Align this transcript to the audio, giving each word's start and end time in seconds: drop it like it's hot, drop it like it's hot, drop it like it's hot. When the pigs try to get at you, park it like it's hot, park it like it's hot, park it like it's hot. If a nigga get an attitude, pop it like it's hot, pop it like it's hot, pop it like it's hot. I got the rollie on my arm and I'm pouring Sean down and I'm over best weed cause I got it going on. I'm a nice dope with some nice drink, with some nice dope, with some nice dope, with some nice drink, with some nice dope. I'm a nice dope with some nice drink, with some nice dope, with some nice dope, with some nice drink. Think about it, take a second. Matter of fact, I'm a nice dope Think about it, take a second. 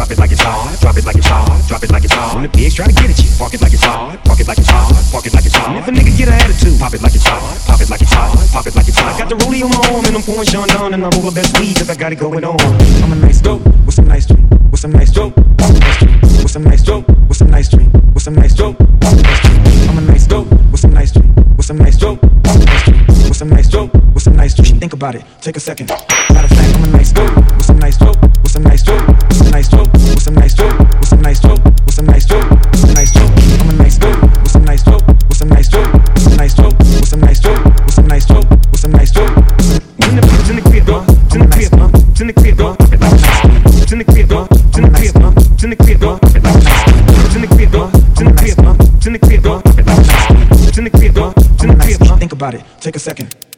drop 0.00 0.12
it 0.12 0.18
like 0.18 0.32
it's 0.32 0.40
hot, 0.40 0.80
drop 0.80 0.96
it 0.96 1.04
like 1.04 1.16
it's 1.16 1.26
hot, 1.28 1.68
drop 1.68 1.82
it 1.84 1.92
like 1.92 2.04
it's 2.04 2.14
hot. 2.14 2.32
When 2.32 2.44
the 2.44 2.48
pigs 2.48 2.74
try 2.74 2.86
to 2.86 2.92
get 2.96 3.10
at 3.12 3.20
you, 3.20 3.28
park 3.36 3.52
it 3.52 3.60
like 3.60 3.74
it's 3.74 3.84
hot, 3.84 4.16
park 4.24 4.40
it 4.40 4.48
like 4.48 4.56
it's 4.56 4.70
hot, 4.70 4.88
park 5.12 5.26
it 5.26 5.34
like 5.34 5.44
it's 5.44 5.54
hot. 5.54 5.76
If 5.76 5.88
a 5.88 5.92
nigga 5.92 6.16
get 6.16 6.28
an 6.28 6.40
attitude, 6.40 6.80
pop 6.80 6.94
it 6.94 7.02
like 7.02 7.14
it's 7.14 7.26
hot, 7.28 7.44
pop 7.68 7.80
it 7.84 7.90
like 7.90 8.00
it's 8.00 8.12
hot, 8.14 8.32
pop 8.48 8.66
it 8.66 8.74
like 8.74 8.88
it's 8.88 8.96
hot. 8.96 9.12
I 9.12 9.18
got 9.18 9.28
the 9.28 9.36
rollie 9.44 9.60
on 9.60 9.68
my 9.68 9.92
arm 9.92 10.04
and 10.08 10.16
I'm 10.16 10.22
pouring 10.22 10.48
Sean 10.48 10.68
down 10.68 10.94
and 10.94 11.04
I'm 11.04 11.12
over 11.20 11.30
best 11.30 11.52
weed 11.60 11.76
cause 11.76 11.90
I 11.90 11.96
got 11.96 12.14
it 12.14 12.18
going 12.18 12.44
on. 12.44 12.56
I'm 13.04 13.12
a 13.12 13.16
nice 13.16 13.42
dope 13.42 13.60
with 13.84 13.92
some 13.92 14.08
nice 14.08 14.24
drink, 14.24 14.48
with 14.72 14.80
some 14.80 14.92
nice 14.92 15.10
dope, 15.12 15.36
with 15.36 16.50
some 16.50 16.64
nice 16.64 16.82
dope, 16.82 17.06
with 17.28 17.36
some 17.36 17.50
nice 17.50 17.68
drink, 17.68 17.92
with 17.92 18.22
some 18.22 18.34
nice 18.34 18.54
dope. 18.54 18.80
I'm 18.80 19.98
a 19.98 20.00
nice 20.00 20.26
dope 20.26 20.48
with 20.72 20.80
some 20.80 20.94
nice 20.94 21.12
drink, 21.12 21.36
with 21.58 21.66
some 21.66 21.76
nice 21.76 21.98
dope, 21.98 22.22
with 22.22 23.36
some 23.36 23.50
nice 23.50 23.68
dope, 23.68 23.92
with 24.14 24.22
some 24.22 24.34
nice 24.34 24.54
drink. 24.54 24.80
Think 24.80 24.94
about 24.94 25.14
it, 25.14 25.24
take 25.42 25.58
a 25.58 25.60
second. 25.60 25.90
Matter 26.32 26.48
of 26.48 26.56
fact, 26.56 26.74
I'm 26.76 26.84
a 26.84 26.86
nice 26.88 27.12
dope 27.12 27.39
Think 52.18 52.32
about 52.32 52.54
it, 52.54 52.62
take 52.80 52.94
a 52.94 53.00
second. 53.00 53.49